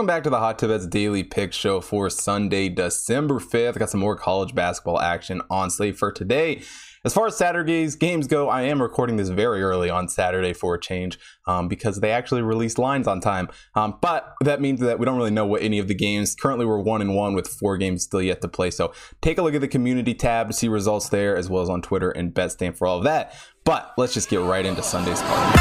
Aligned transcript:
Welcome 0.00 0.16
back 0.16 0.22
to 0.22 0.30
the 0.30 0.38
Hot 0.38 0.58
Tip 0.58 0.70
Bets 0.70 0.86
Daily 0.86 1.22
Pick 1.22 1.52
Show 1.52 1.82
for 1.82 2.08
Sunday, 2.08 2.70
December 2.70 3.34
5th. 3.34 3.78
Got 3.78 3.90
some 3.90 4.00
more 4.00 4.16
college 4.16 4.54
basketball 4.54 4.98
action 4.98 5.42
on 5.50 5.68
slate 5.68 5.98
for 5.98 6.10
today. 6.10 6.62
As 7.04 7.12
far 7.12 7.26
as 7.26 7.36
Saturday's 7.36 7.96
games 7.96 8.26
go, 8.26 8.48
I 8.48 8.62
am 8.62 8.80
recording 8.80 9.16
this 9.16 9.28
very 9.28 9.62
early 9.62 9.90
on 9.90 10.08
Saturday 10.08 10.54
for 10.54 10.74
a 10.74 10.80
change 10.80 11.18
um, 11.46 11.68
because 11.68 12.00
they 12.00 12.12
actually 12.12 12.40
released 12.40 12.78
lines 12.78 13.06
on 13.06 13.20
time. 13.20 13.50
Um, 13.74 13.98
but 14.00 14.32
that 14.40 14.62
means 14.62 14.80
that 14.80 14.98
we 14.98 15.04
don't 15.04 15.18
really 15.18 15.30
know 15.30 15.44
what 15.44 15.60
any 15.60 15.78
of 15.78 15.86
the 15.86 15.94
games. 15.94 16.34
Currently, 16.34 16.64
we're 16.64 16.80
one 16.80 17.02
and 17.02 17.14
one 17.14 17.34
with 17.34 17.46
four 17.46 17.76
games 17.76 18.04
still 18.04 18.22
yet 18.22 18.40
to 18.40 18.48
play. 18.48 18.70
So 18.70 18.94
take 19.20 19.36
a 19.36 19.42
look 19.42 19.54
at 19.54 19.60
the 19.60 19.68
community 19.68 20.14
tab 20.14 20.46
to 20.46 20.54
see 20.54 20.68
results 20.68 21.10
there, 21.10 21.36
as 21.36 21.50
well 21.50 21.62
as 21.62 21.68
on 21.68 21.82
Twitter 21.82 22.10
and 22.10 22.32
BetStamp 22.32 22.78
for 22.78 22.86
all 22.86 22.96
of 22.96 23.04
that. 23.04 23.36
But 23.64 23.92
let's 23.98 24.14
just 24.14 24.30
get 24.30 24.40
right 24.40 24.64
into 24.64 24.82
Sunday's 24.82 25.20
card. 25.20 25.60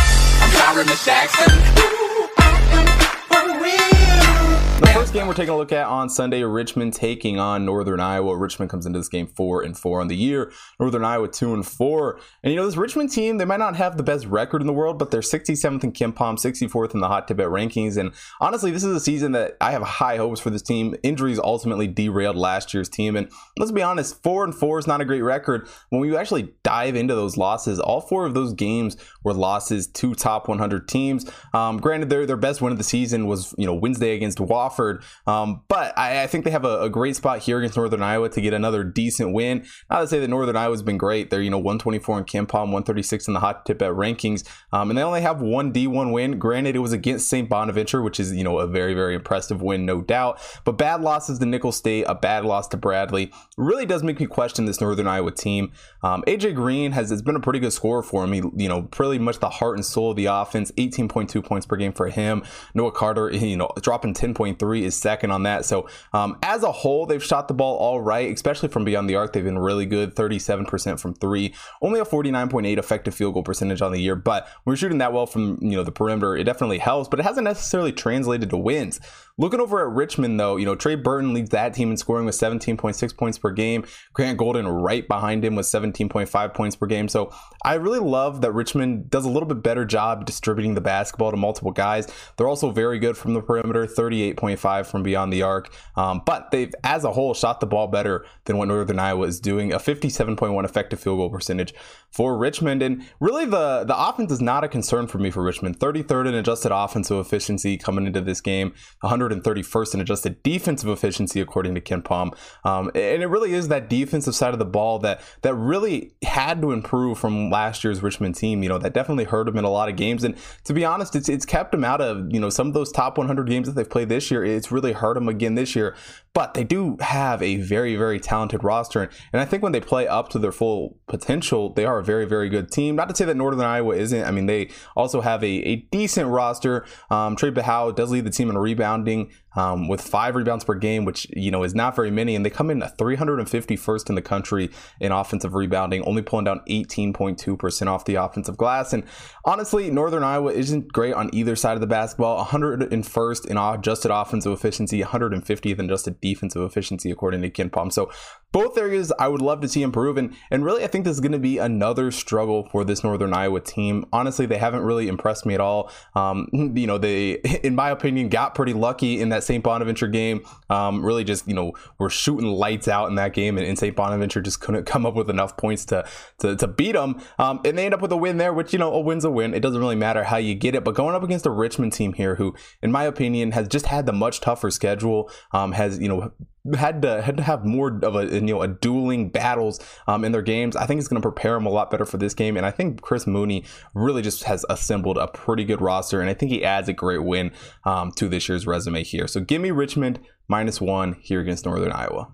First 5.09 5.15
game 5.15 5.25
we're 5.25 5.33
taking 5.33 5.55
a 5.55 5.57
look 5.57 5.71
at 5.71 5.87
on 5.87 6.07
Sunday, 6.07 6.43
Richmond 6.43 6.93
taking 6.93 7.39
on 7.39 7.65
Northern 7.65 7.99
Iowa. 7.99 8.37
Richmond 8.37 8.69
comes 8.69 8.85
into 8.85 8.99
this 8.99 9.09
game 9.09 9.25
four 9.25 9.63
and 9.63 9.75
four 9.75 10.01
on 10.01 10.07
the 10.07 10.15
year. 10.15 10.51
Northern 10.79 11.03
Iowa 11.03 11.27
two 11.27 11.51
and 11.51 11.65
four. 11.65 12.19
And 12.43 12.53
you 12.53 12.55
know, 12.55 12.63
this 12.63 12.77
Richmond 12.77 13.11
team, 13.11 13.39
they 13.39 13.45
might 13.45 13.57
not 13.57 13.75
have 13.75 13.97
the 13.97 14.03
best 14.03 14.27
record 14.27 14.61
in 14.61 14.67
the 14.67 14.73
world, 14.73 14.99
but 14.99 15.09
they're 15.09 15.21
67th 15.21 15.83
in 15.83 15.93
KenPom, 15.93 16.37
64th 16.37 16.93
in 16.93 16.99
the 16.99 17.07
Hot 17.07 17.27
Tip 17.27 17.37
Bet 17.37 17.47
rankings. 17.47 17.97
And 17.97 18.11
honestly, 18.39 18.69
this 18.69 18.83
is 18.83 18.95
a 18.95 18.99
season 18.99 19.31
that 19.31 19.57
I 19.59 19.71
have 19.71 19.81
high 19.81 20.17
hopes 20.17 20.39
for 20.39 20.51
this 20.51 20.61
team. 20.61 20.93
Injuries 21.01 21.39
ultimately 21.39 21.87
derailed 21.87 22.35
last 22.35 22.71
year's 22.75 22.87
team. 22.87 23.15
And 23.15 23.31
let's 23.57 23.71
be 23.71 23.81
honest, 23.81 24.21
four 24.21 24.43
and 24.43 24.53
four 24.53 24.77
is 24.77 24.85
not 24.85 25.01
a 25.01 25.05
great 25.05 25.23
record. 25.23 25.67
When 25.89 26.01
we 26.01 26.15
actually 26.15 26.53
dive 26.61 26.95
into 26.95 27.15
those 27.15 27.35
losses, 27.35 27.79
all 27.79 28.01
four 28.01 28.27
of 28.27 28.35
those 28.35 28.53
games 28.53 28.95
were 29.23 29.33
losses 29.33 29.87
to 29.87 30.13
top 30.13 30.47
100 30.47 30.87
teams. 30.87 31.25
Um, 31.55 31.77
granted, 31.77 32.11
their 32.11 32.27
their 32.27 32.37
best 32.37 32.61
win 32.61 32.71
of 32.71 32.77
the 32.77 32.83
season 32.83 33.25
was 33.25 33.55
you 33.57 33.65
know 33.65 33.73
Wednesday 33.73 34.13
against 34.13 34.37
Wofford 34.37 34.98
Um, 35.27 35.61
but 35.67 35.97
I, 35.97 36.23
I, 36.23 36.27
think 36.27 36.45
they 36.45 36.51
have 36.51 36.65
a, 36.65 36.81
a, 36.81 36.89
great 36.89 37.15
spot 37.15 37.39
here 37.39 37.59
against 37.59 37.77
Northern 37.77 38.01
Iowa 38.01 38.29
to 38.29 38.41
get 38.41 38.53
another 38.53 38.83
decent 38.83 39.33
win. 39.33 39.65
Not 39.89 40.01
to 40.01 40.07
say 40.07 40.19
that 40.19 40.27
Northern 40.27 40.55
Iowa's 40.55 40.81
been 40.81 40.97
great. 40.97 41.29
They're, 41.29 41.41
you 41.41 41.49
know, 41.49 41.57
124 41.57 42.19
in 42.19 42.23
KenPom, 42.25 42.53
136 42.53 43.27
in 43.27 43.33
the 43.33 43.39
hot 43.39 43.65
tip 43.65 43.81
at 43.81 43.91
rankings. 43.91 44.47
Um, 44.71 44.89
and 44.89 44.97
they 44.97 45.03
only 45.03 45.21
have 45.21 45.41
one 45.41 45.73
D1 45.73 46.11
win. 46.11 46.39
Granted, 46.39 46.75
it 46.75 46.79
was 46.79 46.93
against 46.93 47.29
St. 47.29 47.49
Bonaventure, 47.49 48.01
which 48.01 48.19
is, 48.19 48.33
you 48.33 48.43
know, 48.43 48.59
a 48.59 48.67
very, 48.67 48.93
very 48.93 49.15
impressive 49.15 49.61
win, 49.61 49.85
no 49.85 50.01
doubt. 50.01 50.39
But 50.63 50.73
bad 50.73 51.01
losses 51.01 51.39
to 51.39 51.45
Nicholls 51.45 51.77
State, 51.77 52.05
a 52.07 52.15
bad 52.15 52.45
loss 52.45 52.67
to 52.69 52.77
Bradley, 52.77 53.31
really 53.57 53.85
does 53.85 54.03
make 54.03 54.19
me 54.19 54.25
question 54.25 54.65
this 54.65 54.81
Northern 54.81 55.07
Iowa 55.07 55.31
team. 55.31 55.71
Um, 56.03 56.23
AJ 56.27 56.55
Green 56.55 56.91
has, 56.93 57.09
has 57.09 57.21
been 57.21 57.35
a 57.35 57.41
pretty 57.41 57.59
good 57.59 57.73
scorer 57.73 58.03
for 58.03 58.23
him. 58.23 58.33
He, 58.33 58.41
you 58.55 58.69
know, 58.69 58.83
pretty 58.83 59.19
much 59.19 59.39
the 59.39 59.49
heart 59.49 59.75
and 59.75 59.85
soul 59.85 60.11
of 60.11 60.17
the 60.17 60.25
offense, 60.25 60.71
18.2 60.73 61.43
points 61.43 61.65
per 61.65 61.75
game 61.75 61.93
for 61.93 62.07
him. 62.07 62.43
Noah 62.73 62.91
Carter, 62.91 63.29
you 63.33 63.57
know, 63.57 63.69
dropping 63.81 64.13
10.3 64.13 64.69
three 64.69 64.85
is 64.89 64.97
second 64.97 65.31
on 65.31 65.43
that. 65.43 65.63
So 65.63 65.87
um, 66.11 66.37
as 66.43 66.63
a 66.63 66.71
whole, 66.71 67.05
they've 67.05 67.23
shot 67.23 67.47
the 67.47 67.53
ball 67.53 67.77
all 67.77 68.01
right, 68.01 68.33
especially 68.33 68.67
from 68.67 68.83
beyond 68.83 69.09
the 69.09 69.15
arc. 69.15 69.31
They've 69.31 69.43
been 69.43 69.57
really 69.57 69.85
good, 69.85 70.15
37% 70.15 70.99
from 70.99 71.13
three, 71.13 71.53
only 71.81 71.99
a 71.99 72.05
49.8 72.05 72.77
effective 72.77 73.15
field 73.15 73.33
goal 73.33 73.43
percentage 73.43 73.81
on 73.81 73.93
the 73.93 74.01
year. 74.01 74.15
But 74.15 74.47
we're 74.65 74.75
shooting 74.75 74.97
that 74.97 75.13
well 75.13 75.25
from 75.25 75.57
you 75.61 75.77
know 75.77 75.83
the 75.83 75.91
perimeter. 75.91 76.35
It 76.35 76.43
definitely 76.43 76.79
helps, 76.79 77.07
but 77.07 77.19
it 77.19 77.23
hasn't 77.23 77.45
necessarily 77.45 77.93
translated 77.93 78.49
to 78.49 78.57
wins. 78.57 78.99
Looking 79.39 79.61
over 79.61 79.79
at 79.79 79.95
Richmond, 79.95 80.37
though, 80.37 80.57
you 80.57 80.65
know, 80.65 80.75
Tyler 80.75 80.97
Burton 80.97 81.33
leads 81.33 81.51
that 81.51 81.73
team 81.73 81.91
in 81.91 81.95
scoring 81.95 82.25
with 82.25 82.35
17.6 82.35 83.15
points 83.15 83.37
per 83.37 83.51
game. 83.51 83.85
Grant 84.11 84.37
Golden 84.37 84.67
right 84.67 85.07
behind 85.07 85.45
him 85.45 85.55
with 85.55 85.65
17.5 85.65 86.53
points 86.53 86.75
per 86.75 86.85
game. 86.87 87.07
So 87.07 87.31
I 87.63 87.75
really 87.75 87.99
love 87.99 88.41
that 88.41 88.51
Richmond 88.51 89.09
does 89.09 89.23
a 89.23 89.29
little 89.29 89.47
bit 89.47 89.63
better 89.63 89.85
job 89.85 90.25
distributing 90.25 90.73
the 90.73 90.81
basketball 90.81 91.31
to 91.31 91.37
multiple 91.37 91.71
guys. 91.71 92.07
They're 92.35 92.49
also 92.49 92.71
very 92.71 92.99
good 92.99 93.15
from 93.15 93.33
the 93.33 93.41
perimeter, 93.41 93.85
38.5 93.85 94.78
from 94.87 95.03
beyond 95.03 95.31
the 95.31 95.41
arc. 95.41 95.71
Um, 95.95 96.21
but 96.25 96.51
they've, 96.51 96.73
as 96.83 97.03
a 97.03 97.11
whole, 97.11 97.33
shot 97.33 97.59
the 97.59 97.67
ball 97.67 97.87
better 97.87 98.25
than 98.45 98.57
what 98.57 98.67
Northern 98.67 98.99
Iowa 98.99 99.27
is 99.27 99.39
doing. 99.39 99.73
A 99.73 99.79
57.1 99.79 100.65
effective 100.65 100.99
field 100.99 101.17
goal 101.17 101.29
percentage 101.29 101.73
for 102.11 102.37
Richmond. 102.37 102.81
And 102.81 103.05
really, 103.19 103.45
the, 103.45 103.83
the 103.85 103.95
offense 103.97 104.31
is 104.31 104.41
not 104.41 104.63
a 104.63 104.67
concern 104.67 105.07
for 105.07 105.19
me 105.19 105.29
for 105.29 105.43
Richmond. 105.43 105.79
33rd 105.79 106.29
in 106.29 106.35
adjusted 106.35 106.71
offensive 106.75 107.19
efficiency 107.19 107.77
coming 107.77 108.07
into 108.07 108.21
this 108.21 108.41
game, 108.41 108.73
131st 109.03 109.93
in 109.93 110.01
adjusted 110.01 110.41
defensive 110.43 110.89
efficiency, 110.89 111.39
according 111.39 111.75
to 111.75 111.81
KenPom. 111.81 112.35
Um, 112.63 112.91
and 112.95 113.21
it 113.21 113.27
really 113.27 113.53
is 113.53 113.67
that 113.67 113.89
defensive 113.89 114.35
side 114.35 114.53
of 114.53 114.59
the 114.59 114.65
ball 114.65 114.99
that 114.99 115.21
that 115.41 115.53
really 115.53 116.13
had 116.23 116.61
to 116.61 116.71
improve 116.71 117.19
from 117.19 117.49
last 117.49 117.83
year's 117.83 118.01
Richmond 118.01 118.35
team. 118.35 118.63
You 118.63 118.69
know, 118.69 118.77
that 118.79 118.93
definitely 118.93 119.25
hurt 119.25 119.45
them 119.45 119.57
in 119.57 119.63
a 119.63 119.69
lot 119.69 119.89
of 119.89 119.95
games. 119.95 120.23
And 120.23 120.35
to 120.65 120.73
be 120.73 120.83
honest, 120.83 121.15
it's 121.15 121.29
it's 121.29 121.45
kept 121.45 121.71
them 121.71 121.83
out 121.83 122.01
of 122.01 122.27
you 122.31 122.39
know 122.39 122.49
some 122.49 122.67
of 122.67 122.73
those 122.73 122.91
top 122.91 123.17
100 123.17 123.47
games 123.47 123.67
that 123.67 123.75
they've 123.75 123.89
played 123.89 124.09
this 124.09 124.31
year. 124.31 124.43
It's 124.43 124.71
really 124.71 124.93
hurt 124.93 125.13
them 125.13 125.29
again 125.29 125.55
this 125.55 125.75
year. 125.75 125.95
But 126.33 126.53
they 126.53 126.63
do 126.63 126.97
have 127.01 127.41
a 127.41 127.57
very 127.57 127.95
very 127.95 128.19
talented 128.19 128.63
roster, 128.63 129.09
and 129.33 129.41
I 129.41 129.45
think 129.45 129.61
when 129.61 129.71
they 129.71 129.81
play 129.81 130.07
up 130.07 130.29
to 130.29 130.39
their 130.39 130.51
full 130.51 130.97
potential, 131.07 131.73
they 131.73 131.85
are 131.85 131.98
a 131.99 132.03
very 132.03 132.25
very 132.25 132.49
good 132.49 132.71
team. 132.71 132.95
Not 132.95 133.09
to 133.09 133.15
say 133.15 133.25
that 133.25 133.35
Northern 133.35 133.61
Iowa 133.61 133.95
isn't. 133.95 134.23
I 134.23 134.31
mean, 134.31 134.45
they 134.45 134.69
also 134.95 135.21
have 135.21 135.43
a, 135.43 135.47
a 135.47 135.75
decent 135.91 136.29
roster. 136.29 136.85
Um, 137.09 137.35
Trae 137.35 137.53
Berhow 137.53 137.95
does 137.95 138.11
lead 138.11 138.25
the 138.25 138.31
team 138.31 138.49
in 138.49 138.57
rebounding 138.57 139.31
um, 139.55 139.87
with 139.87 140.01
five 140.01 140.35
rebounds 140.35 140.63
per 140.63 140.75
game, 140.75 141.05
which 141.05 141.27
you 141.31 141.51
know 141.51 141.63
is 141.63 141.75
not 141.75 141.95
very 141.95 142.11
many, 142.11 142.35
and 142.35 142.45
they 142.45 142.49
come 142.49 142.69
in 142.69 142.81
at 142.83 142.97
351st 142.97 144.09
in 144.09 144.15
the 144.15 144.21
country 144.21 144.69
in 144.99 145.11
offensive 145.11 145.53
rebounding, 145.53 146.03
only 146.03 146.21
pulling 146.21 146.45
down 146.45 146.61
18.2% 146.69 147.87
off 147.87 148.05
the 148.05 148.15
offensive 148.15 148.57
glass. 148.57 148.93
And 148.93 149.03
honestly, 149.45 149.89
Northern 149.89 150.23
Iowa 150.23 150.51
isn't 150.51 150.91
great 150.93 151.13
on 151.13 151.29
either 151.33 151.55
side 151.55 151.73
of 151.73 151.81
the 151.81 151.87
basketball. 151.87 152.45
101st 152.45 153.47
in 153.47 153.57
adjusted 153.57 154.11
offensive 154.11 154.51
efficiency, 154.51 155.01
150th 155.01 155.79
in 155.79 155.85
adjusted 155.85 156.21
defensive 156.21 156.61
efficiency, 156.61 157.11
according 157.11 157.41
to 157.41 157.49
KenPom. 157.49 157.91
So 157.91 158.11
both 158.51 158.77
areas 158.77 159.11
I 159.19 159.27
would 159.27 159.41
love 159.41 159.61
to 159.61 159.67
see 159.67 159.83
improve. 159.83 160.17
And, 160.17 160.35
and 160.49 160.65
really, 160.65 160.83
I 160.83 160.87
think 160.87 161.05
this 161.05 161.13
is 161.13 161.19
going 161.19 161.33
to 161.33 161.39
be 161.39 161.57
another 161.57 162.11
struggle 162.11 162.67
for 162.71 162.83
this 162.83 163.03
Northern 163.03 163.33
Iowa 163.33 163.61
team. 163.61 164.05
Honestly, 164.11 164.45
they 164.45 164.57
haven't 164.57 164.81
really 164.81 165.07
impressed 165.07 165.45
me 165.45 165.53
at 165.53 165.61
all. 165.61 165.91
Um, 166.15 166.47
you 166.75 166.87
know, 166.87 166.97
they, 166.97 167.31
in 167.63 167.75
my 167.75 167.89
opinion, 167.89 168.29
got 168.29 168.55
pretty 168.55 168.73
lucky 168.73 169.21
in 169.21 169.29
that 169.29 169.38
St. 169.43 169.63
Bonaventure 169.63 170.07
game. 170.07 170.41
Um, 170.69 171.05
really 171.05 171.23
just, 171.23 171.47
you 171.47 171.53
know, 171.53 171.73
were 171.97 172.09
shooting 172.09 172.47
lights 172.47 172.87
out 172.87 173.09
in 173.09 173.15
that 173.15 173.33
game, 173.33 173.57
and, 173.57 173.65
and 173.65 173.77
St. 173.77 173.95
Bonaventure 173.95 174.41
just 174.41 174.61
couldn't 174.61 174.85
come 174.85 175.05
up 175.05 175.15
with 175.15 175.29
enough 175.29 175.57
points 175.57 175.85
to, 175.85 176.05
to, 176.39 176.55
to 176.55 176.67
beat 176.67 176.93
them. 176.93 177.21
Um, 177.37 177.61
and 177.65 177.77
they 177.77 177.85
end 177.85 177.93
up 177.93 178.01
with 178.01 178.11
a 178.11 178.17
win 178.17 178.37
there, 178.37 178.53
which, 178.53 178.73
you 178.73 178.79
know, 178.79 178.93
a 178.93 178.99
win's 178.99 179.25
a 179.25 179.31
win. 179.31 179.53
It 179.53 179.61
doesn't 179.61 179.79
really 179.79 179.95
matter 179.95 180.23
how 180.23 180.37
you 180.37 180.55
get 180.55 180.75
it. 180.75 180.83
But 180.83 180.95
going 180.95 181.15
up 181.15 181.23
against 181.23 181.45
a 181.45 181.51
Richmond 181.51 181.93
team 181.93 182.13
here, 182.13 182.35
who, 182.35 182.55
in 182.81 182.91
my 182.91 183.03
opinion, 183.03 183.51
has 183.51 183.67
just 183.67 183.85
had 183.85 184.05
the 184.05 184.13
much 184.13 184.41
tougher 184.41 184.71
schedule, 184.71 185.29
um, 185.51 185.71
has, 185.73 185.99
you 185.99 186.07
know, 186.07 186.31
had 186.75 187.01
to 187.01 187.21
had 187.21 187.37
to 187.37 187.43
have 187.43 187.65
more 187.65 187.99
of 188.03 188.15
a 188.15 188.25
you 188.25 188.41
know 188.41 188.61
a 188.61 188.67
dueling 188.67 189.29
battles 189.29 189.79
um, 190.07 190.23
in 190.25 190.31
their 190.31 190.41
games. 190.41 190.75
I 190.75 190.85
think 190.85 190.99
it's 190.99 191.07
going 191.07 191.21
to 191.21 191.25
prepare 191.25 191.53
them 191.53 191.65
a 191.65 191.69
lot 191.69 191.91
better 191.91 192.05
for 192.05 192.17
this 192.17 192.33
game, 192.33 192.57
and 192.57 192.65
I 192.65 192.71
think 192.71 193.01
Chris 193.01 193.25
Mooney 193.25 193.63
really 193.93 194.21
just 194.21 194.43
has 194.43 194.65
assembled 194.69 195.17
a 195.17 195.27
pretty 195.27 195.63
good 195.63 195.81
roster, 195.81 196.21
and 196.21 196.29
I 196.29 196.33
think 196.33 196.51
he 196.51 196.63
adds 196.63 196.89
a 196.89 196.93
great 196.93 197.23
win 197.23 197.51
um, 197.85 198.11
to 198.13 198.27
this 198.27 198.49
year's 198.49 198.67
resume 198.67 199.03
here. 199.03 199.27
So 199.27 199.41
give 199.41 199.61
me 199.61 199.71
Richmond 199.71 200.19
minus 200.47 200.81
one 200.81 201.13
here 201.21 201.39
against 201.39 201.65
Northern 201.65 201.91
Iowa. 201.91 202.33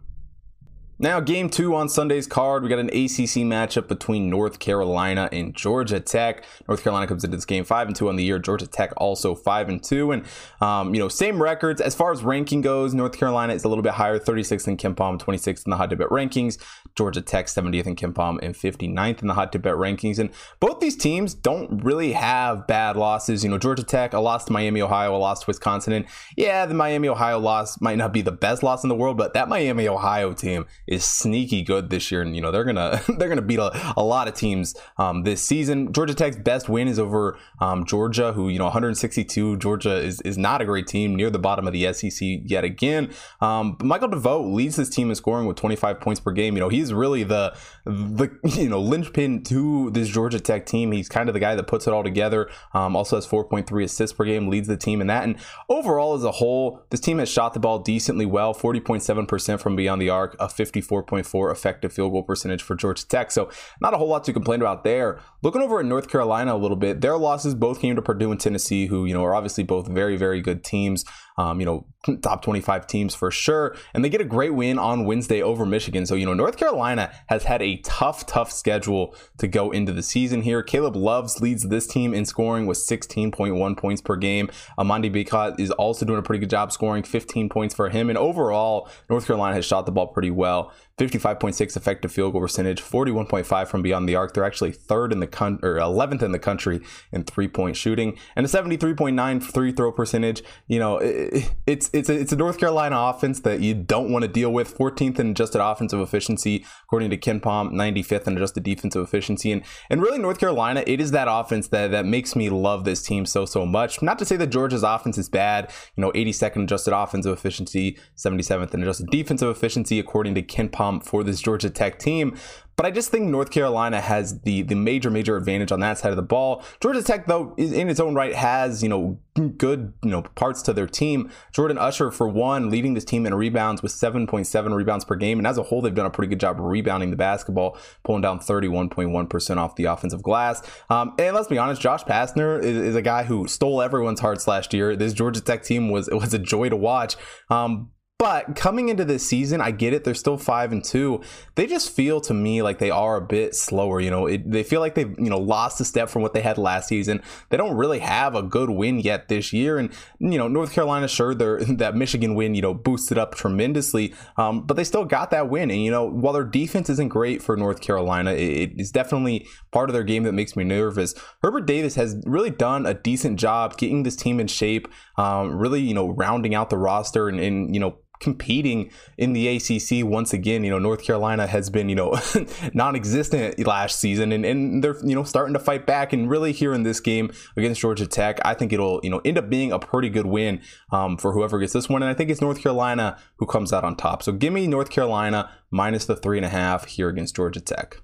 Now, 1.06 1.20
game 1.20 1.52
two 1.52 1.76
on 1.76 1.88
Sunday's 1.88 2.26
card, 2.26 2.64
we 2.64 2.70
got 2.70 2.80
an 2.80 2.88
ACC 2.88 3.46
matchup 3.46 3.88
between 3.88 4.28
North 4.28 4.58
Carolina 4.58 5.30
and 5.32 5.54
Georgia 5.54 6.00
Tech. 6.00 6.44
North 6.68 6.82
Carolina 6.82 7.06
comes 7.06 7.24
into 7.24 7.38
this 7.38 7.46
game 7.46 7.64
five 7.64 7.86
and 7.86 7.96
two 7.96 8.10
on 8.10 8.16
the 8.16 8.24
year. 8.24 8.40
Georgia 8.40 8.66
Tech 8.66 8.92
also 8.98 9.36
five 9.36 9.70
and 9.70 9.84
two, 9.84 10.12
and 10.12 10.26
um, 10.62 10.96
you 10.96 11.00
know 11.00 11.08
same 11.08 11.40
records 11.40 11.80
as 11.80 11.94
far 11.94 12.12
as 12.12 12.24
ranking 12.24 12.62
goes. 12.62 12.96
North 12.96 13.20
Carolina 13.20 13.54
is 13.54 13.64
a 13.64 13.68
little 13.68 13.84
bit 13.84 13.94
higher, 13.94 14.18
36th 14.18 14.68
in 14.68 14.78
KenPom, 14.78 15.20
26th 15.20 15.68
in 15.68 15.70
the 15.70 15.78
Hot 15.78 15.92
Tip 15.92 16.00
Bet 16.00 16.10
rankings. 16.10 16.58
Georgia 16.96 17.22
Tech 17.22 17.48
70th 17.48 17.86
in 17.86 17.96
KenPom 17.96 18.40
and 18.42 18.56
59th 18.56 19.22
in 19.22 19.28
the 19.28 19.36
Hot 19.36 19.52
Tip 19.52 19.62
Bet 19.62 19.76
rankings. 19.76 20.18
And 20.18 20.32
both 20.60 20.80
these 20.80 20.96
teams 20.96 21.36
don't 21.36 21.84
really 21.84 22.14
have 22.14 22.66
bad 22.66 22.96
losses. 22.96 23.44
You 23.44 23.52
know, 23.52 23.60
Georgia 23.60 23.84
Tech 23.84 24.14
a 24.14 24.20
loss 24.20 24.46
to 24.46 24.54
Miami, 24.54 24.82
Ohio, 24.82 25.16
a 25.16 25.18
loss 25.18 25.42
to 25.42 25.46
Wisconsin. 25.48 25.94
And 25.94 26.06
yeah, 26.36 26.66
the 26.66 26.74
Miami, 26.74 27.10
Ohio 27.10 27.38
loss 27.38 27.80
might 27.80 28.00
not 28.00 28.12
be 28.12 28.24
the 28.24 28.32
best 28.32 28.64
loss 28.64 28.82
in 28.82 28.90
the 28.90 28.96
world, 28.96 29.18
but 29.18 29.34
that 29.34 29.50
Miami, 29.50 29.88
Ohio 29.88 30.34
team 30.34 30.66
sneaky 31.04 31.62
good 31.62 31.90
this 31.90 32.12
year, 32.12 32.22
and 32.22 32.36
you 32.36 32.42
know 32.42 32.52
they're 32.52 32.64
gonna 32.64 33.02
they're 33.18 33.30
gonna 33.30 33.42
beat 33.42 33.60
a, 33.60 33.94
a 33.98 34.04
lot 34.04 34.28
of 34.28 34.34
teams 34.34 34.76
um, 34.98 35.24
this 35.24 35.42
season. 35.42 35.92
Georgia 35.92 36.14
Tech's 36.14 36.38
best 36.38 36.70
win 36.70 36.88
is 36.88 37.00
over 37.00 37.38
um, 37.60 37.86
Georgia, 37.86 38.34
who 38.34 38.50
you 38.50 38.60
know 38.60 38.66
162. 38.66 39.58
Georgia 39.58 39.98
is 39.98 40.22
is 40.22 40.38
not 40.38 40.62
a 40.62 40.66
great 40.66 40.88
team, 40.88 41.16
near 41.16 41.30
the 41.30 41.40
bottom 41.40 41.68
of 41.68 41.74
the 41.74 41.92
SEC 41.94 42.28
yet 42.46 42.64
again. 42.64 43.12
Um, 43.42 43.78
Michael 43.82 44.10
DeVoe 44.10 44.44
leads 44.44 44.76
his 44.76 44.90
team 44.90 45.10
in 45.10 45.16
scoring 45.16 45.48
with 45.48 45.58
25 45.58 46.00
points 46.00 46.20
per 46.20 46.32
game. 46.32 46.56
You 46.56 46.62
know 46.62 46.70
he's 46.70 46.94
really 46.94 47.24
the 47.24 47.56
the 47.86 48.30
you 48.44 48.70
know 48.70 48.80
linchpin 48.80 49.44
to 49.44 49.90
this 49.92 50.10
Georgia 50.10 50.40
Tech 50.40 50.66
team. 50.66 50.92
He's 50.92 51.10
kind 51.10 51.30
of 51.30 51.34
the 51.34 51.40
guy 51.40 51.56
that 51.56 51.68
puts 51.68 51.88
it 51.88 51.94
all 51.94 52.04
together. 52.04 52.50
Um, 52.74 52.96
also 52.96 53.16
has 53.16 53.28
4.3 53.28 53.84
assists 53.84 54.16
per 54.16 54.26
game, 54.26 54.48
leads 54.48 54.68
the 54.68 54.78
team 54.78 55.02
in 55.02 55.08
that. 55.08 55.24
And 55.24 55.38
overall, 55.70 56.16
as 56.16 56.24
a 56.24 56.32
whole, 56.32 56.82
this 56.90 57.00
team 57.00 57.20
has 57.20 57.30
shot 57.30 57.54
the 57.54 57.60
ball 57.60 57.80
decently 57.80 58.26
well, 58.26 58.54
40.7% 58.54 59.60
from 59.60 59.76
beyond 59.76 60.02
the 60.02 60.10
arc, 60.10 60.36
a 60.40 60.50
50 60.50 60.75
54.4 60.82 61.52
effective 61.52 61.94
field 61.94 62.12
goal 62.12 62.24
percentage 62.24 62.62
for 62.62 62.76
Georgia 62.76 63.08
Tech. 63.08 63.32
So 63.32 63.50
not 63.82 63.94
a 63.94 63.98
whole 63.98 64.10
lot 64.10 64.24
to 64.26 64.34
complain 64.34 64.62
about 64.62 64.84
there. 64.84 65.20
Looking 65.46 65.62
over 65.62 65.80
at 65.80 65.86
North 65.86 66.10
Carolina 66.10 66.56
a 66.56 66.58
little 66.58 66.76
bit, 66.76 67.02
their 67.02 67.18
losses 67.18 67.54
both 67.54 67.80
came 67.80 67.96
to 67.96 68.02
Purdue 68.02 68.32
and 68.32 68.40
Tennessee, 68.40 68.88
who, 68.88 69.06
you 69.06 69.14
know, 69.14 69.24
are 69.24 69.36
obviously 69.36 69.64
both 69.64 69.88
very, 69.88 70.18
very 70.18 70.42
good 70.42 70.64
teams. 70.64 71.06
Um, 71.38 71.60
you 71.60 71.68
know, 71.68 71.86
top 72.22 72.42
25 72.42 72.88
teams 72.88 73.14
for 73.14 73.30
sure. 73.30 73.76
And 73.94 74.04
they 74.04 74.10
get 74.10 74.22
a 74.22 74.26
great 74.26 74.54
win 74.54 74.80
on 74.80 75.06
Wednesday 75.06 75.42
over 75.42 75.66
Michigan. 75.66 76.06
So, 76.06 76.16
you 76.16 76.26
know, 76.26 76.34
North 76.34 76.58
Carolina 76.58 77.12
has 77.28 77.44
had 77.44 77.62
a 77.62 77.78
tough, 77.78 78.26
tough 78.26 78.52
schedule 78.52 79.16
to 79.38 79.48
go 79.48 79.72
into 79.72 79.92
the 79.92 80.04
season 80.04 80.42
here. 80.42 80.64
Caleb 80.64 80.96
Loves 80.96 81.42
leads 81.42 81.64
this 81.64 81.88
team 81.88 82.14
in 82.14 82.26
scoring 82.26 82.66
with 82.66 82.78
16.1 82.78 83.78
points 83.78 84.02
per 84.02 84.16
game. 84.16 84.50
Armando 84.80 85.10
Bacot 85.10 85.60
is 85.60 85.72
also 85.72 86.06
doing 86.06 86.20
a 86.20 86.24
pretty 86.24 86.40
good 86.40 86.50
job 86.50 86.72
scoring 86.72 87.04
15 87.04 87.50
points 87.50 87.76
for 87.76 87.90
him. 87.90 88.10
And 88.10 88.18
overall, 88.18 88.90
North 89.10 89.28
Carolina 89.28 89.56
has 89.56 89.66
shot 89.66 89.86
the 89.86 89.92
ball 89.92 90.08
pretty 90.08 90.32
well. 90.32 90.72
55.6 90.98 91.76
effective 91.76 92.10
field 92.10 92.32
goal 92.32 92.42
percentage, 92.42 92.82
41.5 92.82 93.68
from 93.68 93.82
beyond 93.82 94.08
the 94.08 94.16
arc. 94.16 94.34
They're 94.34 94.46
actually 94.46 94.72
third 94.72 95.12
in 95.12 95.20
the 95.20 95.28
con- 95.28 95.60
or 95.62 95.76
11th 95.76 96.22
in 96.22 96.32
the 96.32 96.40
country 96.40 96.80
in 97.12 97.26
three 97.26 97.50
point 97.50 97.76
shooting, 97.76 98.18
and 98.38 98.46
a 98.46 98.50
73.9 98.50 99.44
free 99.44 99.74
throw 99.74 99.92
percentage. 99.92 100.42
You 100.68 100.80
know, 100.80 100.98
it, 101.00 101.52
it's 101.68 101.90
it's 101.92 102.08
a, 102.08 102.18
it's 102.18 102.32
a 102.32 102.38
North 102.38 102.60
Carolina 102.60 102.96
offense 102.98 103.42
that 103.42 103.60
you 103.60 103.74
don't 103.74 104.10
want 104.10 104.24
to 104.24 104.30
deal 104.30 104.54
with. 104.54 104.78
14th 104.78 105.20
in 105.20 105.32
adjusted 105.32 105.62
offensive 105.62 106.00
efficiency, 106.00 106.66
according 106.86 107.10
to 107.10 107.18
KenPom, 107.18 107.74
95th 107.74 108.28
in 108.28 108.38
adjusted 108.38 108.64
defensive 108.64 109.04
efficiency, 109.04 109.52
and 109.52 109.64
and 109.90 110.02
really 110.02 110.18
North 110.18 110.40
Carolina, 110.40 110.82
it 110.88 111.02
is 111.02 111.12
that 111.12 111.28
offense 111.30 111.68
that 111.70 111.92
that 111.92 112.06
makes 112.06 112.38
me 112.38 112.50
love 112.50 112.86
this 112.86 113.04
team 113.04 113.26
so 113.26 113.44
so 113.46 113.66
much. 113.66 114.02
Not 114.02 114.18
to 114.20 114.26
say 114.26 114.38
that 114.38 114.48
Georgia's 114.48 114.84
offense 114.84 115.18
is 115.18 115.28
bad. 115.28 115.74
You 115.98 116.02
know, 116.02 116.14
82nd 116.14 116.64
adjusted 116.64 116.96
offensive 116.96 117.34
efficiency, 117.34 117.98
77th 118.16 118.74
in 118.74 118.82
adjusted 118.82 119.08
defensive 119.08 119.50
efficiency, 119.50 120.00
according 120.00 120.36
to 120.36 120.42
KenPom 120.86 121.04
for 121.04 121.24
this 121.24 121.42
Georgia 121.42 121.70
Tech 121.70 122.00
team. 122.00 122.36
But 122.78 122.86
I 122.86 122.92
just 122.92 123.10
think 123.10 123.30
North 123.30 123.52
Carolina 123.52 124.02
has 124.02 124.42
the 124.42 124.62
the 124.64 124.76
major 124.76 125.10
major 125.10 125.38
advantage 125.38 125.72
on 125.72 125.80
that 125.80 125.98
side 125.98 126.10
of 126.10 126.18
the 126.18 126.22
ball. 126.22 126.62
Georgia 126.82 127.02
Tech, 127.02 127.26
though, 127.26 127.54
in 127.56 127.90
its 127.90 128.02
own 128.02 128.16
right, 128.16 128.36
has 128.36 128.84
you 128.84 128.90
know 128.90 129.18
good 129.58 129.94
you 130.04 130.10
know 130.10 130.24
parts 130.24 130.62
to 130.64 130.74
their 130.74 130.86
team. 130.86 131.32
Jordan 131.54 131.78
Usher, 131.78 132.12
for 132.12 132.28
one, 132.28 132.70
leading 132.70 132.94
this 132.94 133.06
team 133.06 133.26
in 133.26 133.34
rebounds 133.34 133.82
with 133.82 133.94
7.7 133.94 134.76
rebounds 134.76 135.06
per 135.06 135.16
game, 135.16 135.38
and 135.38 135.48
as 135.48 135.58
a 135.58 135.64
whole, 135.64 135.82
they've 135.82 135.96
done 135.96 136.06
a 136.06 136.10
pretty 136.10 136.28
good 136.28 136.40
job 136.42 136.60
rebounding 136.60 137.12
the 137.12 137.16
basketball, 137.16 137.78
pulling 138.04 138.22
down 138.22 138.40
31.1 138.40 139.30
percent 139.30 139.58
off 139.58 139.78
the 139.78 139.86
offensive 139.86 140.22
glass. 140.22 140.62
Um, 140.90 141.14
and 141.18 141.34
let's 141.34 141.48
be 141.48 141.58
honest, 141.58 141.82
Josh 141.82 142.04
Pastner 142.04 142.62
is, 142.62 142.76
is, 142.76 142.96
a 142.96 143.02
guy 143.02 143.24
who 143.24 143.48
stole 143.48 143.82
everyone's 143.82 144.20
hearts 144.20 144.50
last 144.50 144.74
year. 144.74 144.98
This 144.98 145.14
Georgia 145.14 145.40
Tech 145.40 145.64
team 145.64 145.92
was 145.92 146.10
was 146.12 146.34
a 146.34 146.40
joy 146.40 146.68
to 146.68 146.76
watch. 146.76 147.16
Um, 147.50 147.92
but 148.26 148.56
coming 148.56 148.90
into 148.90 149.06
this 149.06 149.24
season, 149.24 149.62
I 149.62 149.70
get 149.70 149.94
it. 149.94 150.04
They're 150.04 150.16
still 150.16 150.40
five 150.40 150.72
and 150.72 150.84
two. 150.84 151.22
They 151.54 151.68
just 151.68 151.92
feel 151.92 152.20
to 152.22 152.34
me 152.34 152.64
like 152.64 152.80
they 152.80 152.90
are 152.90 153.18
a 153.18 153.22
bit 153.22 153.54
slower. 153.54 154.00
You 154.00 154.10
know, 154.10 154.26
it, 154.26 154.50
they 154.50 154.64
feel 154.64 154.80
like 154.80 154.96
they've 154.96 155.14
you 155.20 155.30
know 155.30 155.38
lost 155.38 155.80
a 155.80 155.86
step 155.86 156.10
from 156.10 156.24
what 156.24 156.34
they 156.34 156.42
had 156.42 156.58
last 156.58 156.88
season. 156.88 157.22
They 157.50 157.58
don't 157.58 157.76
really 157.76 158.00
have 158.00 158.34
a 158.34 158.42
good 158.42 158.72
win 158.72 158.98
yet 158.98 159.28
this 159.28 159.54
year. 159.54 159.78
And 159.78 159.94
you 160.18 160.40
know, 160.40 160.48
North 160.48 160.74
Carolina, 160.74 161.08
sure, 161.08 161.36
their 161.36 161.64
that 161.76 161.96
Michigan 161.96 162.34
win, 162.34 162.56
you 162.56 162.64
know, 162.64 162.74
boosted 162.74 163.20
up 163.20 163.36
tremendously. 163.36 164.16
Um, 164.38 164.66
but 164.66 164.74
they 164.74 164.86
still 164.86 165.06
got 165.06 165.30
that 165.30 165.48
win. 165.48 165.70
And 165.70 165.84
you 165.84 165.92
know, 165.92 166.06
while 166.06 166.34
their 166.34 166.44
defense 166.44 166.90
isn't 166.90 167.10
great 167.10 167.44
for 167.44 167.56
North 167.56 167.80
Carolina, 167.80 168.32
it, 168.32 168.72
it 168.72 168.82
is 168.82 168.90
definitely 168.90 169.46
part 169.72 169.88
of 169.88 169.94
their 169.94 170.04
game 170.04 170.24
that 170.24 170.34
makes 170.34 170.56
me 170.56 170.64
nervous. 170.64 171.14
Hubert 171.44 171.68
Davis 171.68 171.94
has 171.94 172.20
really 172.26 172.50
done 172.50 172.88
a 172.88 172.96
decent 172.96 173.38
job 173.40 173.78
getting 173.78 174.02
this 174.02 174.16
team 174.16 174.40
in 174.40 174.48
shape. 174.48 174.88
Um, 175.16 175.56
really, 175.56 175.82
you 175.82 175.94
know, 175.94 176.10
rounding 176.10 176.56
out 176.56 176.72
the 176.72 176.78
roster 176.80 177.30
and, 177.30 177.40
and 177.40 177.72
you 177.72 177.80
know 177.80 178.00
competing 178.20 178.92
in 179.18 179.34
the 179.34 179.48
ACC 179.48 180.06
once 180.06 180.34
again. 180.34 180.64
You 180.64 180.72
know, 180.72 180.80
North 180.80 181.04
Carolina 181.04 181.48
has 181.48 181.70
been, 181.70 181.90
you 181.90 181.96
know, 181.96 182.18
non-existent 182.74 183.66
last 183.66 184.00
season 184.00 184.32
and, 184.32 184.46
and 184.46 184.84
they're, 184.84 184.98
you 185.04 185.16
know, 185.16 185.24
starting 185.24 185.54
to 185.54 185.60
fight 185.60 185.86
back 185.86 186.14
and 186.14 186.30
really 186.30 186.52
here 186.52 186.74
in 186.74 186.84
this 186.84 187.00
game 187.00 187.32
against 187.58 187.82
Georgia 187.82 188.08
Tech, 188.08 188.40
I 188.46 188.54
think 188.54 188.74
it'll, 188.74 189.00
you 189.04 189.10
know, 189.10 189.22
end 189.26 189.38
up 189.38 189.50
being 189.50 189.72
a 189.72 189.80
pretty 189.80 190.10
good 190.10 190.26
win 190.26 190.62
um, 190.92 191.18
for 191.18 191.34
whoever 191.34 191.60
gets 191.60 191.74
this 191.74 191.90
one. 191.90 192.02
And 192.02 192.10
I 192.10 192.14
think 192.14 192.30
it's 192.30 192.42
North 192.42 192.62
Carolina 192.62 193.18
who 193.38 193.46
comes 193.46 193.74
out 193.74 193.84
on 193.84 193.96
top. 193.96 194.24
So 194.24 194.32
give 194.32 194.54
me 194.54 194.68
North 194.68 194.90
Carolina 194.90 195.52
minus 195.72 196.06
the 196.06 196.16
three 196.16 196.38
and 196.38 196.46
a 196.46 196.50
half 196.50 196.86
here 196.86 197.10
against 197.10 197.36
Georgia 197.36 197.62
Tech. 197.62 197.98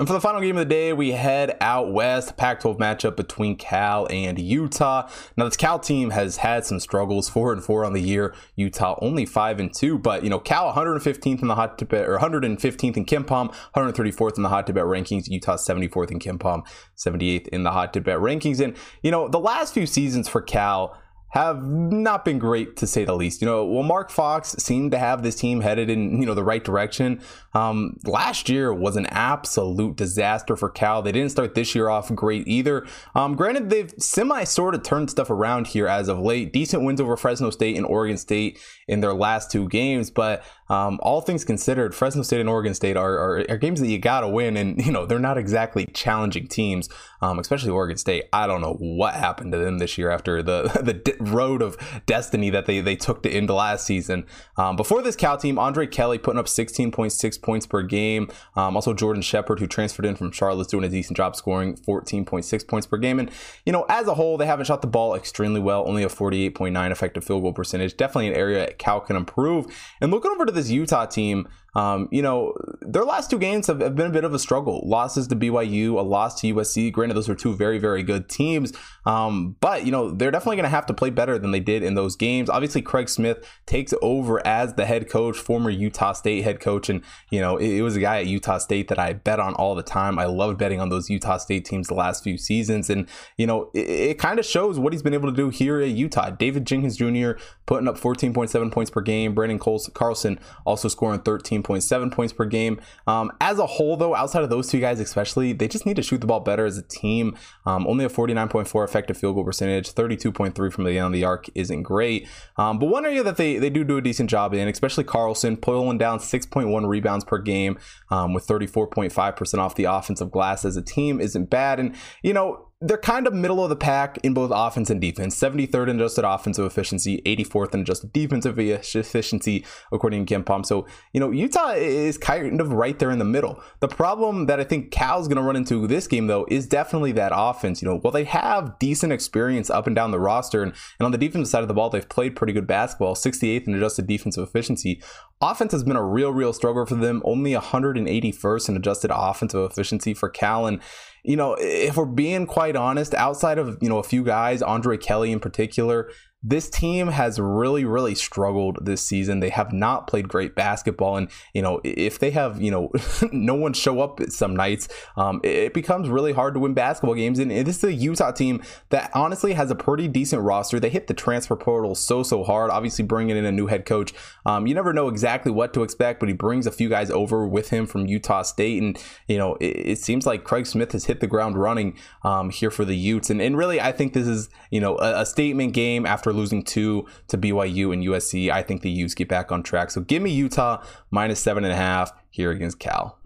And 0.00 0.08
for 0.08 0.14
the 0.14 0.20
final 0.22 0.40
game 0.40 0.56
of 0.56 0.66
the 0.66 0.74
day, 0.74 0.94
we 0.94 1.10
head 1.10 1.58
out 1.60 1.92
west, 1.92 2.38
Pac 2.38 2.60
12 2.60 2.78
matchup 2.78 3.16
between 3.16 3.54
Cal 3.54 4.06
and 4.08 4.38
Utah. 4.38 5.06
Now, 5.36 5.44
this 5.44 5.58
Cal 5.58 5.78
team 5.78 6.08
has 6.08 6.38
had 6.38 6.64
some 6.64 6.80
struggles, 6.80 7.28
4 7.28 7.52
and 7.52 7.62
4 7.62 7.84
on 7.84 7.92
the 7.92 8.00
year. 8.00 8.34
Utah 8.56 8.98
only 9.02 9.26
5 9.26 9.60
and 9.60 9.74
2, 9.74 9.98
but 9.98 10.24
you 10.24 10.30
know, 10.30 10.38
Cal 10.38 10.72
115th 10.72 11.42
in 11.42 11.48
the 11.48 11.54
hot 11.54 11.76
tip 11.76 11.92
or 11.92 12.18
115th 12.18 12.96
in 12.96 13.04
KenPom, 13.04 13.54
134th 13.76 14.38
in 14.38 14.42
the 14.42 14.48
hot 14.48 14.66
tip 14.66 14.76
rankings. 14.76 15.28
Utah 15.28 15.56
74th 15.56 16.10
in 16.10 16.18
KenPom, 16.18 16.62
78th 16.96 17.48
in 17.48 17.64
the 17.64 17.72
hot 17.72 17.92
tip 17.92 18.04
rankings. 18.04 18.58
And 18.58 18.78
you 19.02 19.10
know, 19.10 19.28
the 19.28 19.38
last 19.38 19.74
few 19.74 19.84
seasons 19.84 20.30
for 20.30 20.40
Cal 20.40 20.96
have 21.30 21.62
not 21.64 22.24
been 22.24 22.38
great 22.38 22.76
to 22.76 22.86
say 22.86 23.04
the 23.04 23.14
least. 23.14 23.40
You 23.40 23.46
know, 23.46 23.64
well, 23.64 23.82
Mark 23.82 24.10
Fox 24.10 24.54
seemed 24.58 24.90
to 24.92 24.98
have 24.98 25.22
this 25.22 25.36
team 25.36 25.60
headed 25.60 25.88
in 25.88 26.20
you 26.20 26.26
know 26.26 26.34
the 26.34 26.44
right 26.44 26.62
direction. 26.62 27.20
Um, 27.54 27.98
last 28.04 28.48
year 28.48 28.72
was 28.74 28.96
an 28.96 29.06
absolute 29.06 29.96
disaster 29.96 30.56
for 30.56 30.68
Cal. 30.68 31.02
They 31.02 31.12
didn't 31.12 31.30
start 31.30 31.54
this 31.54 31.74
year 31.74 31.88
off 31.88 32.12
great 32.14 32.46
either. 32.48 32.86
Um, 33.14 33.36
granted, 33.36 33.70
they've 33.70 33.92
semi 33.98 34.44
sort 34.44 34.74
of 34.74 34.82
turned 34.82 35.10
stuff 35.10 35.30
around 35.30 35.68
here 35.68 35.86
as 35.86 36.08
of 36.08 36.18
late. 36.18 36.52
Decent 36.52 36.84
wins 36.84 37.00
over 37.00 37.16
Fresno 37.16 37.50
State 37.50 37.76
and 37.76 37.86
Oregon 37.86 38.16
State 38.16 38.58
in 38.88 39.00
their 39.00 39.14
last 39.14 39.50
two 39.50 39.68
games, 39.68 40.10
but 40.10 40.44
um, 40.70 41.00
all 41.02 41.20
things 41.20 41.44
considered, 41.44 41.96
Fresno 41.96 42.22
State 42.22 42.38
and 42.38 42.48
Oregon 42.48 42.74
State 42.74 42.96
are, 42.96 43.18
are, 43.18 43.44
are, 43.50 43.58
games 43.58 43.80
that 43.80 43.88
you 43.88 43.98
gotta 43.98 44.28
win, 44.28 44.56
and 44.56 44.80
you 44.86 44.92
know 44.92 45.04
they're 45.04 45.18
not 45.18 45.36
exactly 45.36 45.84
challenging 45.92 46.46
teams, 46.46 46.88
um, 47.20 47.40
especially 47.40 47.70
Oregon 47.70 47.96
State. 47.96 48.26
I 48.32 48.46
don't 48.46 48.60
know 48.60 48.74
what 48.74 49.14
happened 49.14 49.50
to 49.50 49.58
them 49.58 49.78
this 49.78 49.98
year 49.98 50.10
after 50.10 50.44
the 50.44 50.62
the 50.82 51.16
road 51.18 51.60
of 51.60 51.76
destiny 52.06 52.50
that 52.50 52.66
they 52.66 52.80
they 52.80 52.94
took 52.94 53.24
to 53.24 53.30
end 53.30 53.50
last 53.50 53.84
season. 53.84 54.26
Um, 54.56 54.76
before 54.76 55.02
this 55.02 55.16
Cal 55.16 55.36
team, 55.36 55.58
Andre 55.58 55.88
Kelly 55.88 56.18
putting 56.18 56.38
up 56.38 56.46
16.6 56.46 57.42
points 57.42 57.66
per 57.66 57.82
game. 57.82 58.30
Um, 58.54 58.76
also 58.76 58.94
Jordan 58.94 59.22
Shepherd, 59.22 59.58
who 59.58 59.66
transferred 59.66 60.06
in 60.06 60.14
from 60.14 60.30
Charlotte, 60.30 60.68
doing 60.68 60.84
a 60.84 60.88
decent 60.88 61.16
job 61.16 61.34
scoring 61.34 61.74
14.6 61.78 62.68
points 62.68 62.86
per 62.86 62.96
game. 62.96 63.18
And 63.18 63.28
you 63.66 63.72
know, 63.72 63.86
as 63.88 64.06
a 64.06 64.14
whole, 64.14 64.36
they 64.36 64.46
haven't 64.46 64.66
shot 64.66 64.82
the 64.82 64.88
ball 64.88 65.16
extremely 65.16 65.58
well, 65.58 65.84
only 65.88 66.04
a 66.04 66.08
48.9 66.08 66.90
effective 66.92 67.24
field 67.24 67.42
goal 67.42 67.52
percentage. 67.52 67.96
Definitely 67.96 68.28
an 68.28 68.34
area 68.34 68.72
Cal 68.74 69.00
can 69.00 69.16
improve. 69.16 69.66
And 70.00 70.12
looking 70.12 70.30
over 70.30 70.46
to 70.46 70.59
this 70.60 70.70
Utah 70.70 71.06
team, 71.06 71.48
um, 71.74 72.08
you 72.10 72.22
know, 72.22 72.54
their 72.80 73.04
last 73.04 73.30
two 73.30 73.38
games 73.38 73.66
have, 73.68 73.80
have, 73.80 73.94
been 73.94 74.06
a 74.06 74.12
bit 74.12 74.24
of 74.24 74.34
a 74.34 74.38
struggle. 74.38 74.82
Losses 74.84 75.28
to 75.28 75.36
BYU, 75.36 75.98
a 75.98 76.02
loss 76.02 76.40
to 76.40 76.52
USC. 76.54 76.92
Granted, 76.92 77.14
those 77.14 77.28
are 77.28 77.34
two 77.34 77.54
very, 77.54 77.78
very 77.78 78.02
good 78.02 78.28
teams. 78.28 78.72
Um, 79.06 79.56
but, 79.60 79.84
you 79.86 79.92
know, 79.92 80.10
they're 80.10 80.30
definitely 80.30 80.56
going 80.56 80.64
to 80.64 80.70
have 80.70 80.86
to 80.86 80.94
play 80.94 81.10
better 81.10 81.38
than 81.38 81.52
they 81.52 81.60
did 81.60 81.82
in 81.82 81.94
those 81.94 82.16
games. 82.16 82.50
Obviously, 82.50 82.82
Craig 82.82 83.08
Smith 83.08 83.46
takes 83.66 83.94
over 84.02 84.44
as 84.46 84.74
the 84.74 84.84
head 84.84 85.08
coach, 85.08 85.36
former 85.36 85.70
Utah 85.70 86.12
State 86.12 86.42
head 86.42 86.60
coach. 86.60 86.88
And, 86.88 87.02
you 87.30 87.40
know, 87.40 87.56
it, 87.56 87.76
it 87.76 87.82
was 87.82 87.96
a 87.96 88.00
guy 88.00 88.18
at 88.18 88.26
Utah 88.26 88.58
State 88.58 88.88
that 88.88 88.98
I 88.98 89.12
bet 89.12 89.38
on 89.38 89.54
all 89.54 89.74
the 89.74 89.82
time. 89.82 90.18
I 90.18 90.24
loved 90.24 90.58
betting 90.58 90.80
on 90.80 90.88
those 90.88 91.08
Utah 91.08 91.38
State 91.38 91.64
teams 91.64 91.88
the 91.88 91.94
last 91.94 92.24
few 92.24 92.36
seasons. 92.36 92.90
And, 92.90 93.08
you 93.36 93.46
know, 93.46 93.70
it, 93.74 93.88
it 93.88 94.18
kind 94.18 94.38
of 94.38 94.44
shows 94.44 94.78
what 94.78 94.92
he's 94.92 95.02
been 95.02 95.14
able 95.14 95.30
to 95.30 95.36
do 95.36 95.50
here 95.50 95.80
at 95.80 95.90
Utah. 95.90 96.30
David 96.30 96.66
Jenkins 96.66 96.96
Jr. 96.96 97.32
putting 97.66 97.86
up 97.86 97.98
14.7 97.98 98.72
points 98.72 98.90
per 98.90 99.00
game. 99.00 99.34
Branden 99.34 99.60
Carlson 99.94 100.38
also 100.66 100.88
scoring 100.88 101.20
13 101.20 101.59
13.7 101.62 102.12
points 102.12 102.32
per 102.32 102.44
game. 102.44 102.80
Um, 103.06 103.32
as 103.40 103.58
a 103.58 103.66
whole, 103.66 103.96
though, 103.96 104.14
outside 104.14 104.42
of 104.42 104.50
those 104.50 104.68
two 104.68 104.80
guys, 104.80 105.00
especially, 105.00 105.52
they 105.52 105.68
just 105.68 105.86
need 105.86 105.96
to 105.96 106.02
shoot 106.02 106.20
the 106.20 106.26
ball 106.26 106.40
better 106.40 106.64
as 106.64 106.78
a 106.78 106.82
team. 106.82 107.36
Um, 107.66 107.86
only 107.86 108.04
a 108.04 108.08
49.4 108.08 108.84
effective 108.84 109.16
field 109.16 109.34
goal 109.34 109.44
percentage, 109.44 109.92
32.3 109.92 110.72
from 110.72 110.84
the 110.84 110.98
end 110.98 111.06
of 111.06 111.12
the 111.12 111.24
arc 111.24 111.46
isn't 111.54 111.82
great. 111.82 112.28
Um, 112.56 112.78
but 112.78 112.86
one 112.86 113.04
area 113.04 113.22
that 113.22 113.36
they, 113.36 113.58
they 113.58 113.70
do 113.70 113.84
do 113.84 113.96
a 113.96 114.02
decent 114.02 114.30
job 114.30 114.54
in, 114.54 114.68
especially 114.68 115.04
Carlson, 115.04 115.56
pulling 115.56 115.98
down 115.98 116.18
6.1 116.18 116.86
rebounds 116.88 117.24
per 117.24 117.38
game 117.38 117.78
um, 118.10 118.34
with 118.34 118.46
34.5% 118.46 119.58
off 119.58 119.74
the 119.74 119.84
offensive 119.84 120.30
glass 120.30 120.64
as 120.64 120.76
a 120.76 120.82
team 120.82 121.20
isn't 121.20 121.50
bad. 121.50 121.80
And, 121.80 121.94
you 122.22 122.32
know, 122.32 122.69
they're 122.82 122.96
kind 122.96 123.26
of 123.26 123.34
middle 123.34 123.62
of 123.62 123.68
the 123.68 123.76
pack 123.76 124.16
in 124.22 124.32
both 124.32 124.50
offense 124.54 124.88
and 124.88 125.02
defense. 125.02 125.38
73rd 125.38 125.90
in 125.90 126.00
adjusted 126.00 126.26
offensive 126.26 126.64
efficiency, 126.64 127.20
84th 127.26 127.74
in 127.74 127.80
adjusted 127.80 128.10
defensive 128.14 128.58
efficiency, 128.58 129.66
according 129.92 130.24
to 130.24 130.34
Kim 130.34 130.42
KenPom. 130.42 130.64
So, 130.64 130.86
you 131.12 131.20
know, 131.20 131.30
Utah 131.30 131.72
is 131.72 132.16
kind 132.16 132.58
of 132.58 132.72
right 132.72 132.98
there 132.98 133.10
in 133.10 133.18
the 133.18 133.24
middle. 133.26 133.62
The 133.80 133.88
problem 133.88 134.46
that 134.46 134.60
I 134.60 134.64
think 134.64 134.90
Cal's 134.90 135.28
going 135.28 135.36
to 135.36 135.42
run 135.42 135.56
into 135.56 135.86
this 135.86 136.06
game, 136.06 136.26
though, 136.26 136.46
is 136.48 136.66
definitely 136.66 137.12
that 137.12 137.32
offense. 137.34 137.82
You 137.82 137.88
know, 137.88 137.98
while 137.98 138.12
they 138.12 138.24
have 138.24 138.78
decent 138.78 139.12
experience 139.12 139.68
up 139.68 139.86
and 139.86 139.94
down 139.94 140.10
the 140.10 140.18
roster, 140.18 140.62
and, 140.62 140.72
and 140.98 141.04
on 141.04 141.12
the 141.12 141.18
defensive 141.18 141.50
side 141.50 141.62
of 141.62 141.68
the 141.68 141.74
ball, 141.74 141.90
they've 141.90 142.08
played 142.08 142.34
pretty 142.34 142.54
good 142.54 142.66
basketball, 142.66 143.14
68th 143.14 143.66
in 143.66 143.74
adjusted 143.74 144.06
defensive 144.06 144.48
efficiency. 144.48 145.02
Offense 145.42 145.72
has 145.72 145.84
been 145.84 145.96
a 145.96 146.04
real, 146.04 146.32
real 146.32 146.54
struggle 146.54 146.86
for 146.86 146.94
them. 146.94 147.20
Only 147.26 147.52
181st 147.52 148.68
in 148.70 148.76
adjusted 148.76 149.10
offensive 149.14 149.70
efficiency 149.70 150.14
for 150.14 150.30
Cal. 150.30 150.66
And, 150.66 150.80
you 151.22 151.36
know, 151.36 151.56
if 151.58 151.96
we're 151.96 152.06
being 152.06 152.46
quite 152.46 152.76
honest, 152.76 153.14
outside 153.14 153.58
of, 153.58 153.78
you 153.80 153.88
know, 153.88 153.98
a 153.98 154.02
few 154.02 154.24
guys, 154.24 154.62
Andre 154.62 154.96
Kelly 154.96 155.32
in 155.32 155.40
particular, 155.40 156.10
this 156.42 156.70
team 156.70 157.08
has 157.08 157.38
really, 157.38 157.84
really 157.84 158.14
struggled 158.14 158.78
this 158.80 159.02
season. 159.02 159.40
They 159.40 159.50
have 159.50 159.72
not 159.72 160.06
played 160.06 160.26
great 160.26 160.54
basketball. 160.54 161.16
And, 161.16 161.28
you 161.52 161.60
know, 161.60 161.80
if 161.84 162.18
they 162.18 162.30
have, 162.30 162.62
you 162.62 162.70
know, 162.70 162.90
no 163.32 163.54
one 163.54 163.74
show 163.74 164.00
up 164.00 164.20
some 164.30 164.56
nights, 164.56 164.88
um, 165.16 165.40
it 165.44 165.74
becomes 165.74 166.08
really 166.08 166.32
hard 166.32 166.54
to 166.54 166.60
win 166.60 166.72
basketball 166.72 167.14
games. 167.14 167.38
And 167.38 167.50
this 167.50 167.78
is 167.78 167.84
a 167.84 167.92
Utah 167.92 168.30
team 168.30 168.62
that 168.88 169.10
honestly 169.14 169.52
has 169.52 169.70
a 169.70 169.74
pretty 169.74 170.08
decent 170.08 170.40
roster. 170.42 170.80
They 170.80 170.88
hit 170.88 171.08
the 171.08 171.14
transfer 171.14 171.56
portal 171.56 171.94
so, 171.94 172.22
so 172.22 172.42
hard. 172.42 172.70
Obviously, 172.70 173.04
bringing 173.04 173.36
in 173.36 173.44
a 173.44 173.52
new 173.52 173.66
head 173.66 173.84
coach, 173.84 174.14
um, 174.46 174.66
you 174.66 174.74
never 174.74 174.94
know 174.94 175.08
exactly 175.08 175.52
what 175.52 175.74
to 175.74 175.82
expect, 175.82 176.20
but 176.20 176.28
he 176.30 176.34
brings 176.34 176.66
a 176.66 176.72
few 176.72 176.88
guys 176.88 177.10
over 177.10 177.46
with 177.46 177.68
him 177.68 177.86
from 177.86 178.06
Utah 178.06 178.42
State. 178.42 178.82
And, 178.82 178.98
you 179.28 179.36
know, 179.36 179.56
it, 179.56 179.90
it 179.90 179.98
seems 179.98 180.24
like 180.24 180.44
Craig 180.44 180.66
Smith 180.66 180.92
has 180.92 181.04
hit 181.04 181.20
the 181.20 181.26
ground 181.26 181.58
running 181.58 181.98
um, 182.24 182.48
here 182.48 182.70
for 182.70 182.86
the 182.86 182.96
Utes. 182.96 183.28
And, 183.28 183.42
and 183.42 183.58
really, 183.58 183.78
I 183.78 183.92
think 183.92 184.14
this 184.14 184.26
is, 184.26 184.48
you 184.70 184.80
know, 184.80 184.96
a, 184.98 185.20
a 185.20 185.26
statement 185.26 185.74
game 185.74 186.06
after 186.06 186.29
after 186.30 186.38
losing 186.38 186.62
two 186.62 187.06
to 187.28 187.36
BYU 187.36 187.92
and 187.92 188.04
USC. 188.04 188.50
I 188.50 188.62
think 188.62 188.82
the 188.82 188.90
Utes 188.90 189.14
get 189.14 189.28
back 189.28 189.50
on 189.50 189.62
track. 189.62 189.90
So 189.90 190.00
give 190.00 190.22
me 190.22 190.30
Utah 190.30 190.82
minus 191.10 191.40
seven 191.40 191.64
and 191.64 191.72
a 191.72 191.76
half 191.76 192.12
here 192.30 192.50
against 192.50 192.78
Cal. 192.78 193.19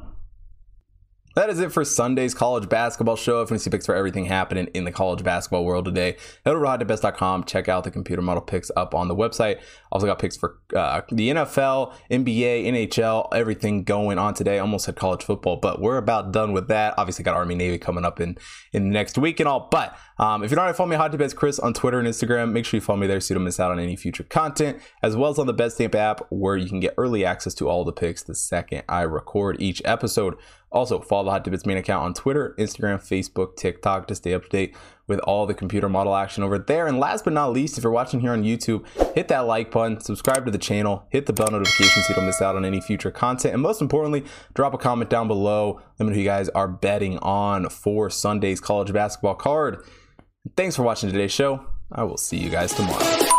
That 1.35 1.51
is 1.51 1.59
it 1.59 1.73
for 1.73 1.85
Sunday's 1.85 2.33
college 2.33 2.69
basketball 2.69 3.17
show. 3.17 3.43
If 3.43 3.51
you 3.51 3.55
want 3.55 3.63
see 3.63 3.71
picks 3.71 3.87
for 3.87 3.95
everything 3.95 4.27
happening 4.27 4.69
in 4.73 4.85
the 4.85 4.93
college 4.93 5.25
basketball 5.25 5.65
world 5.65 5.85
today, 5.85 6.17
head 6.45 6.55
over 6.55 6.65
to 6.65 6.85
hottipbets.com. 6.85 7.45
Check 7.45 7.69
out 7.69 7.83
the 7.83 7.91
computer 7.91 8.23
model 8.23 8.43
picks 8.43 8.71
up 8.77 8.95
on 8.95 9.09
the 9.09 9.17
website. 9.17 9.61
Also 9.91 10.07
got 10.07 10.19
picks 10.19 10.37
for 10.37 10.59
uh, 10.77 11.03
the 11.11 11.31
NFL, 11.31 11.93
NBA, 12.11 12.67
NHL, 12.67 13.29
everything 13.33 13.83
going 13.83 14.19
on 14.19 14.35
today. 14.35 14.59
Almost 14.59 14.87
had 14.87 14.97
college 14.97 15.25
football, 15.25 15.57
but 15.57 15.81
we're 15.81 15.97
about 15.97 16.33
done 16.33 16.53
with 16.53 16.69
that. 16.69 16.95
Obviously 16.99 17.25
got 17.25 17.35
Army 17.35 17.55
Navy 17.57 17.79
coming 17.79 18.05
up 18.05 18.21
in 18.21 18.39
in 18.73 18.91
next 18.91 19.19
week 19.19 19.41
and 19.41 19.49
all. 19.49 19.69
But 19.71 19.97
um, 20.19 20.45
if 20.45 20.51
you're 20.51 20.57
not 20.57 20.63
already 20.63 20.77
following 20.77 20.91
me, 20.91 20.97
Hot 20.97 21.37
Chris 21.37 21.59
on 21.59 21.75
Twitter 21.75 21.99
and 21.99 22.07
Instagram, 22.07 22.53
make 22.53 22.65
sure 22.65 22.79
you 22.79 22.81
follow 22.81 22.99
me 22.99 23.09
there 23.09 23.21
so 23.21 23.35
you 23.35 23.37
don't 23.37 23.45
miss 23.45 23.59
out 23.59 23.73
on 23.73 23.81
any 23.81 23.97
future 23.97 24.23
content, 24.23 24.81
as 25.03 25.17
well 25.17 25.31
as 25.31 25.39
on 25.39 25.47
the 25.47 25.55
Betstamp 25.55 25.95
app 25.97 26.21
where 26.31 26.57
you 26.57 26.69
can 26.69 26.79
get 26.79 26.95
early 26.97 27.25
access 27.25 27.55
to 27.55 27.69
all 27.69 27.85
the 27.85 27.93
picks 27.93 28.23
the 28.23 28.35
second 28.35 28.83
I 28.89 29.03
record 29.03 29.61
each 29.61 29.83
episode. 29.85 30.37
Also, 30.75 31.01
follow 31.01 31.25
the 31.25 31.31
Hot 31.31 31.45
Tip 31.45 31.53
Bets 31.53 31.65
main 31.65 31.77
account 31.77 32.05
on 32.05 32.15
Twitter, 32.15 32.55
Instagram, 32.59 32.97
Facebook, 32.99 33.57
TikTok 33.57 34.09
to 34.09 34.15
stay 34.15 34.35
up 34.35 34.43
to 34.43 34.49
date 34.49 34.77
with 35.07 35.21
all 35.21 35.47
the 35.47 35.55
computer 35.55 35.89
model 35.89 36.17
action 36.17 36.43
over 36.43 36.59
there. 36.59 36.89
And 36.89 36.99
last 36.99 37.25
but 37.25 37.33
not 37.33 37.53
least, 37.53 37.79
if 37.79 37.85
you're 37.85 37.93
watching 37.93 38.21
here 38.21 38.33
on 38.33 38.43
YouTube, 38.43 38.85
hit 39.15 39.29
that 39.29 39.47
like 39.47 39.71
button, 39.71 40.01
subscribe 40.01 40.45
to 40.47 40.51
the 40.51 40.59
channel, 40.59 41.07
hit 41.11 41.27
the 41.27 41.33
bell 41.33 41.49
notification 41.51 42.03
so 42.03 42.09
you 42.09 42.15
don't 42.17 42.27
miss 42.27 42.43
out 42.43 42.57
on 42.57 42.65
any 42.65 42.81
future 42.81 43.13
content. 43.13 43.55
And 43.55 43.63
most 43.63 43.81
importantly, 43.81 44.25
drop 44.55 44.75
a 44.75 44.79
comment 44.79 45.11
down 45.11 45.29
below. 45.29 45.81
Let 45.99 46.07
me 46.07 46.11
know 46.11 46.15
who 46.15 46.21
you 46.21 46.27
guys 46.27 46.49
are 46.51 46.69
betting 46.69 47.19
on 47.19 47.69
for 47.69 48.11
Sunday's 48.11 48.61
college 48.61 48.93
basketball 48.93 49.37
card. 49.37 49.85
Thanks 50.57 50.75
for 50.75 50.83
watching 50.83 51.11
today's 51.11 51.33
show. 51.33 51.65
I 51.93 52.03
will 52.03 52.19
see 52.19 52.39
you 52.39 52.51
guys 52.51 52.75
tomorrow. 52.75 53.34